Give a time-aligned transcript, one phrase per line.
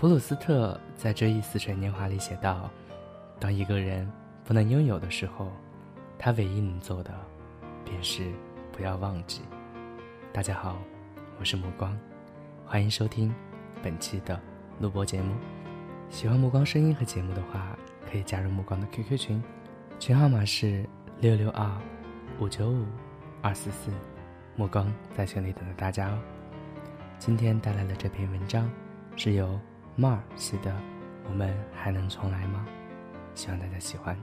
[0.00, 2.70] 普鲁斯特在《追忆似水年华》里写道
[3.40, 4.08] ：“当一个人
[4.44, 5.50] 不能拥有的时候，
[6.16, 7.12] 他唯一能做的，
[7.84, 8.30] 便是
[8.70, 9.42] 不要忘记。”
[10.32, 10.78] 大家好，
[11.40, 11.98] 我是目光，
[12.64, 13.34] 欢迎收听
[13.82, 14.40] 本期的
[14.78, 15.34] 录播节目。
[16.10, 17.76] 喜欢目光声音和节目的话，
[18.08, 19.42] 可以加入目光的 QQ 群，
[19.98, 20.88] 群号码是
[21.18, 21.68] 六六二
[22.38, 22.86] 五九五
[23.42, 23.90] 二四四，
[24.54, 26.18] 目光在群里等着大家哦。
[27.18, 28.70] 今天带来的这篇文章
[29.16, 29.58] 是由。
[30.00, 30.72] 马尔写的，
[31.28, 32.64] 我们还能重来吗？
[33.34, 34.16] 希望大家喜欢。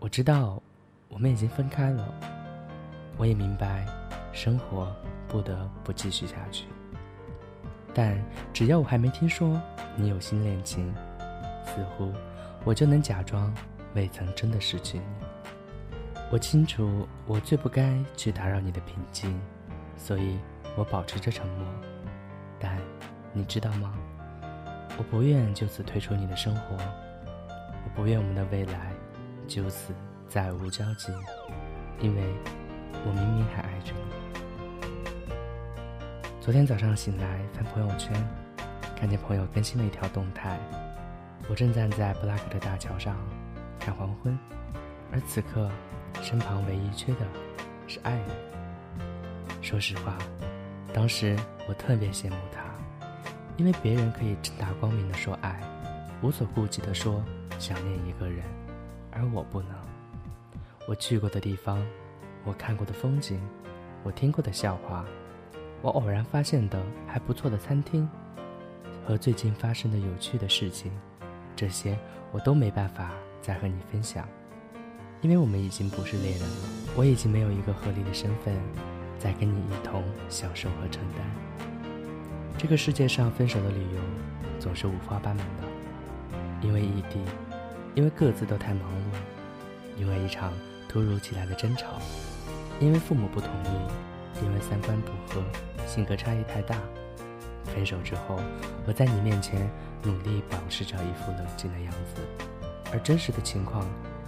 [0.00, 0.60] 我知道，
[1.08, 2.12] 我们已经分开了。
[3.16, 3.86] 我也明白，
[4.32, 4.92] 生活
[5.28, 6.66] 不得不继续下去。
[7.94, 8.20] 但
[8.52, 9.62] 只要我还没听说
[9.94, 10.92] 你有新恋情，
[11.64, 12.12] 似乎
[12.64, 13.54] 我就能假装
[13.94, 15.04] 未曾真的失去你。
[16.32, 19.40] 我清楚，我最不该去打扰你的平静，
[19.96, 20.40] 所以
[20.76, 21.64] 我保持着沉默。
[23.36, 23.92] 你知道吗？
[24.96, 28.90] 我不愿就此退出你的生活，我不愿我们的未来
[29.46, 29.92] 就此
[30.26, 31.12] 再无交集，
[32.00, 32.22] 因为
[33.04, 34.00] 我明明还爱着你。
[36.40, 38.10] 昨天早上醒来翻朋友圈，
[38.98, 40.58] 看见朋友更新了一条动态，
[41.46, 43.18] 我正站在布拉格的大桥上
[43.78, 44.38] 看黄昏，
[45.12, 45.70] 而此刻
[46.22, 47.26] 身旁唯一缺的
[47.86, 48.28] 是爱人。
[49.60, 50.16] 说实话，
[50.94, 51.36] 当时
[51.68, 52.64] 我特别羡慕他。
[53.56, 55.60] 因为别人可以正大光明的说爱，
[56.22, 57.24] 无所顾忌的说
[57.58, 58.44] 想念一个人，
[59.10, 59.70] 而我不能。
[60.86, 61.84] 我去过的地方，
[62.44, 63.40] 我看过的风景，
[64.02, 65.04] 我听过的笑话，
[65.82, 68.08] 我偶然发现的还不错的餐厅，
[69.04, 70.92] 和最近发生的有趣的事情，
[71.56, 71.98] 这些
[72.32, 74.28] 我都没办法再和你分享，
[75.22, 78.54] 因为我们已经不是恋人了，我已经没有一个合理的身份，
[79.18, 81.65] 再跟你一同享受和承担。
[82.66, 84.00] 这个世界上分手的理由
[84.58, 85.68] 总是五花八门的，
[86.60, 87.20] 因为异地，
[87.94, 90.52] 因为各自都太忙碌，因为一场
[90.88, 92.00] 突如其来的争吵，
[92.80, 95.40] 因为父母不同意，因为三观不合，
[95.86, 96.76] 性格差异太大。
[97.66, 98.40] 分手之后，
[98.84, 99.70] 我在你面前
[100.02, 102.20] 努力保持着一副冷静的样子，
[102.92, 103.86] 而真实的情况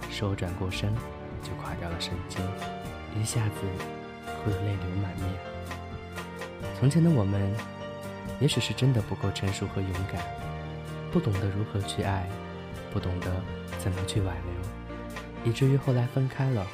[0.09, 0.95] 是我转过身
[1.43, 2.39] 就垮掉了神经，
[3.21, 3.55] 一下子
[4.41, 5.29] 哭得泪流满面。
[6.79, 7.53] 从前的我们。
[8.39, 10.21] 也许是真的不够成熟和勇敢，
[11.11, 12.25] 不懂得如何去爱，
[12.93, 13.27] 不懂得
[13.79, 14.33] 怎么去挽
[15.43, 16.65] 留，以至于后来分开了，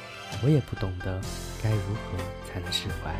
[0.42, 1.20] 我也不懂得
[1.62, 2.18] 该如何
[2.48, 3.12] 才能释怀。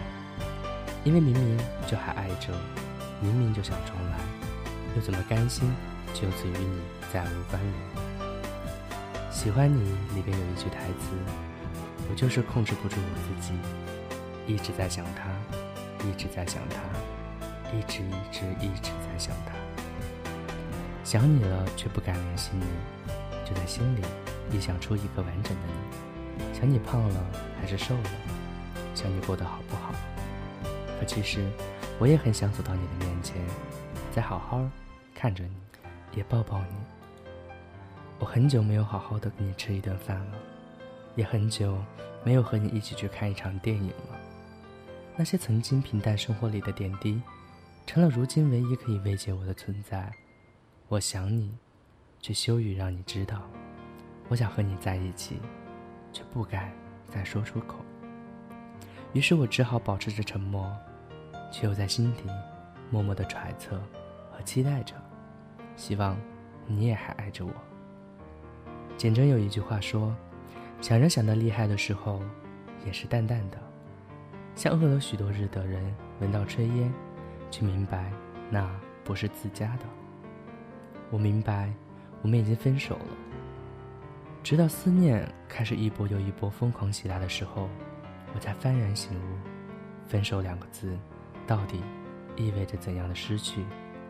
[1.02, 2.52] 因为明明就还爱着，
[3.20, 4.18] 明明就想重来，
[4.94, 5.68] 又怎么甘心
[6.14, 6.80] 就此与你
[7.12, 7.74] 再无关联？
[9.30, 11.16] 喜欢你里边有一句台词，
[12.08, 13.54] 我就是控制不住我自己，
[14.46, 15.30] 一直在想他，
[16.06, 17.15] 一直在想他。
[17.72, 19.52] 一直一直一直在想他，
[21.04, 22.64] 想你了却不敢联系你，
[23.44, 24.02] 就在心里
[24.52, 26.54] 臆想出一个完整的你。
[26.54, 27.24] 想你胖了
[27.60, 28.10] 还是瘦了，
[28.94, 29.92] 想你过得好不好。
[30.98, 31.44] 可其实
[31.98, 33.36] 我也很想走到你的面前，
[34.12, 34.62] 再好好
[35.14, 35.56] 看着你，
[36.14, 36.76] 也抱抱你。
[38.18, 40.38] 我很久没有好好的跟你吃一顿饭了，
[41.14, 41.76] 也很久
[42.24, 44.18] 没有和你一起去看一场电影了。
[45.16, 47.20] 那些曾经平淡生活里的点滴。
[47.86, 50.12] 成了如今唯一可以慰藉我的存在。
[50.88, 51.56] 我想你，
[52.20, 53.42] 却羞于让你知道。
[54.28, 55.40] 我想和你在一起，
[56.12, 56.72] 却不敢
[57.08, 57.76] 再说出口。
[59.12, 60.68] 于是我只好保持着沉默，
[61.52, 62.24] 却又在心底
[62.90, 63.80] 默默的揣测
[64.32, 64.94] 和期待着，
[65.76, 66.18] 希望
[66.66, 67.52] 你也还爱着我。
[68.96, 70.14] 简真有一句话说
[70.82, 72.20] ：“想人想得厉害的时候，
[72.84, 73.58] 也是淡淡的，
[74.56, 76.92] 像饿了许多日的人闻到炊烟。”
[77.50, 78.10] 却明白，
[78.50, 78.68] 那
[79.04, 79.84] 不是自家的。
[81.10, 81.72] 我明白，
[82.22, 83.06] 我们已经分手了。
[84.42, 87.68] 直到思念开始一波又一波疯狂袭来的时候，
[88.34, 89.36] 我才幡然醒悟：
[90.06, 90.96] 分手两个字，
[91.46, 91.80] 到底
[92.36, 93.64] 意味着怎样的失去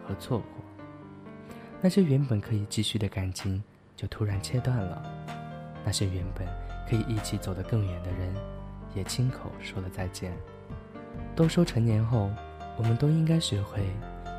[0.06, 0.46] 和错过？
[1.80, 3.62] 那些原本可以继续的感情，
[3.94, 5.02] 就突然切断了；
[5.84, 6.46] 那些原本
[6.88, 8.34] 可以一起走得更远的人，
[8.94, 10.32] 也亲口说了再见。
[11.34, 12.30] 都说成年后，
[12.76, 13.80] 我们都应该学会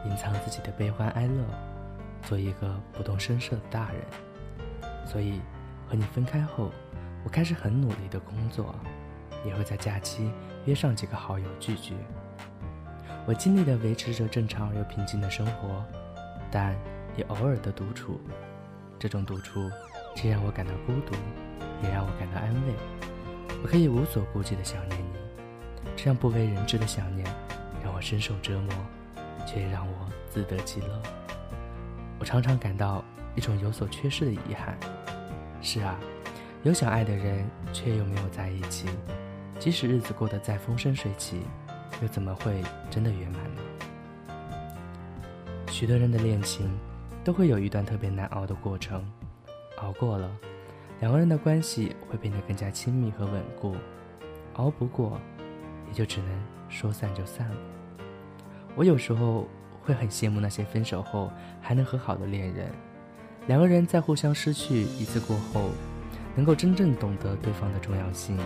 [0.05, 1.43] 隐藏自己的悲欢哀乐，
[2.23, 4.01] 做一个不动声色的大人。
[5.05, 5.39] 所以，
[5.87, 6.71] 和你分开后，
[7.23, 8.75] 我开始很努力的工作，
[9.45, 10.31] 也会在假期
[10.65, 11.95] 约上几个好友聚聚。
[13.25, 15.83] 我尽力的维持着正常而又平静的生活，
[16.51, 16.75] 但
[17.15, 18.19] 也偶尔的独处。
[18.99, 19.69] 这种独处，
[20.15, 21.15] 既让我感到孤独，
[21.83, 22.73] 也让我感到安慰。
[23.63, 27.27] 我可以无所顾忌的想念你，这样不为人知的想念，
[27.97, 28.71] 我深受折磨，
[29.47, 29.93] 却也让我
[30.29, 31.01] 自得其乐。
[32.19, 33.03] 我常常感到
[33.35, 34.77] 一种有所缺失的遗憾。
[35.63, 35.99] 是啊，
[36.61, 38.87] 有想爱的人，却又没有在一起，
[39.57, 41.41] 即使日子过得再风生水起，
[41.99, 42.61] 又怎么会
[42.91, 43.61] 真的圆满呢？
[45.71, 46.69] 许多人的恋情。
[47.23, 49.05] 都会有一段特别难熬的过程，
[49.81, 50.31] 熬过了，
[51.01, 53.75] 两个人的关系会变得更加亲密和稳固；
[54.53, 55.19] 熬不过，
[55.89, 56.29] 也就只能
[56.69, 57.55] 说散就散了。
[58.77, 59.47] 我有时候
[59.81, 62.69] 会很羡慕那些分手后还能和好的恋人，
[63.47, 65.71] 两个人在互相失去一次过后，
[66.35, 68.37] 能够真正懂得对方的重要性，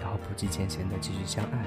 [0.00, 1.64] 然后不计前嫌的继续相爱，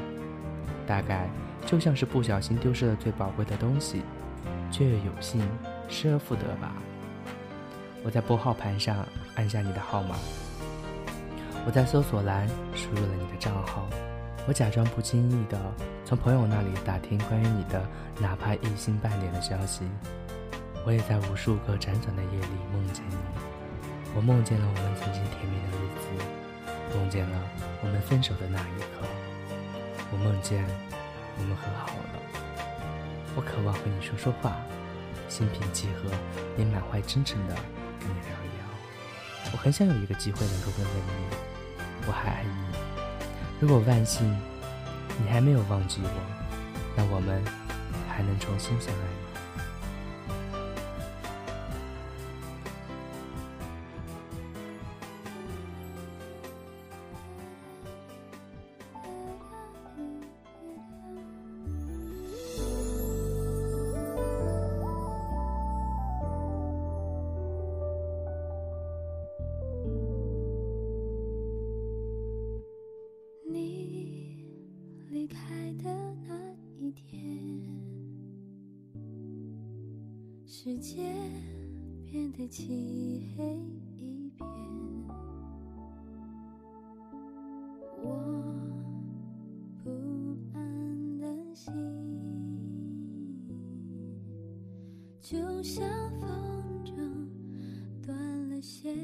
[0.88, 1.30] 大概
[1.66, 4.04] 就像是不小心丢失了最宝贵的东西，
[4.72, 5.42] 却又有幸。
[5.90, 6.74] 失而复得吧。
[8.06, 9.06] 我在拨号盘上
[9.36, 10.16] 按下你的号码，
[11.66, 13.86] 我在搜索栏输入了你的账号，
[14.48, 15.60] 我假装不经意的
[16.14, 17.84] 从朋友那里打听关于你的
[18.20, 19.82] 哪怕一星半点的消息。
[20.86, 23.16] 我也在无数个辗转的夜里梦见你，
[24.14, 27.42] 我梦见了我们曾经甜蜜的日子，梦见了
[27.82, 29.08] 我们分手的那一刻，
[30.12, 30.64] 我梦见
[31.40, 32.20] 我们和好了。
[33.36, 34.56] 我渴望和你说说话。
[35.28, 36.12] 心平气和，
[36.60, 37.56] 也满怀真诚的
[38.00, 39.52] 跟你聊一聊。
[39.52, 42.78] 我很想有一个机会能够问问你，我还爱你。
[43.60, 44.40] 如果万幸
[45.24, 46.10] 你还没有忘记我，
[46.98, 47.42] 那我们
[48.10, 49.33] 还能重新相爱吗。
[80.64, 81.04] 世界
[82.10, 83.44] 变得漆黑
[83.98, 84.48] 一片，
[88.02, 88.08] 我
[89.84, 89.90] 不
[90.54, 91.74] 安的心
[95.20, 95.86] 就像
[96.22, 96.32] 风
[96.86, 96.96] 筝
[98.02, 98.96] 断了线。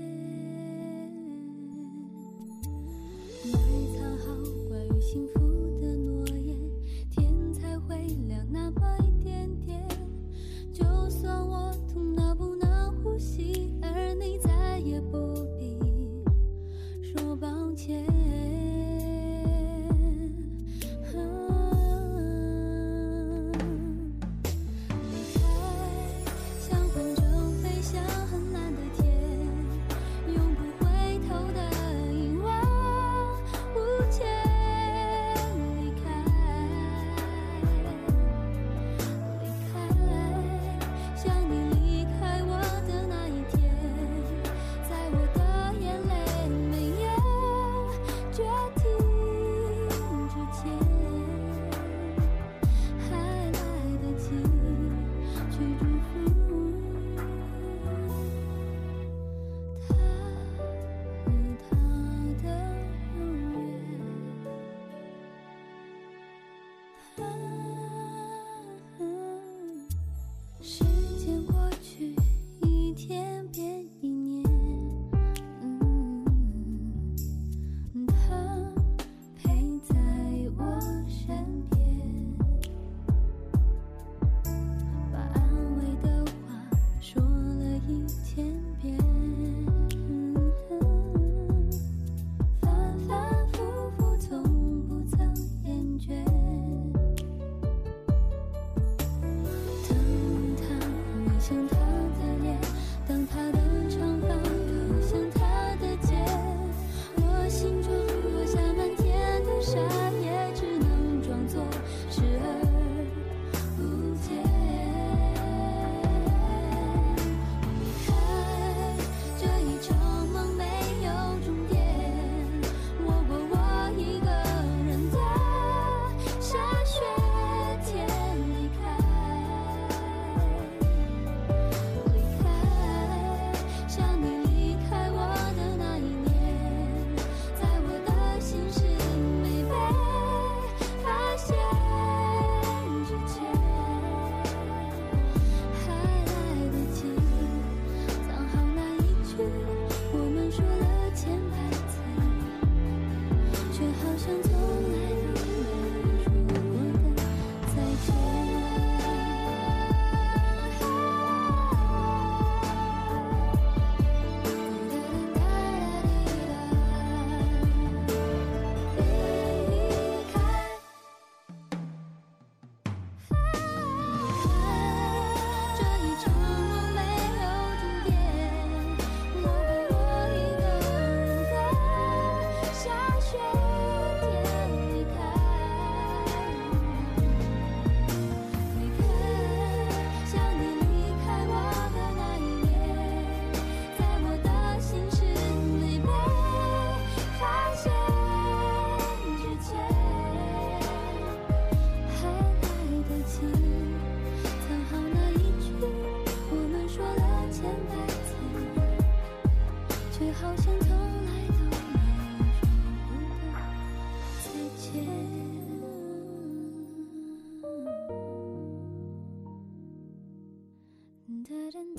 [3.52, 3.60] 埋
[3.98, 4.34] 藏好
[4.70, 5.49] 关于幸福
[17.88, 18.19] 呼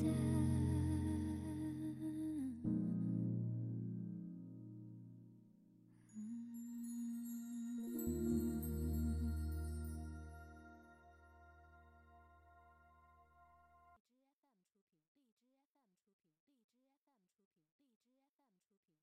[0.03, 0.30] dead.